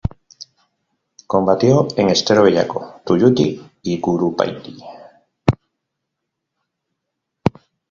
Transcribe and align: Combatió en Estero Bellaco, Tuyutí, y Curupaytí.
Combatió 1.27 1.87
en 1.95 2.09
Estero 2.09 2.41
Bellaco, 2.41 3.01
Tuyutí, 3.05 3.61
y 3.83 3.99
Curupaytí. 3.99 4.83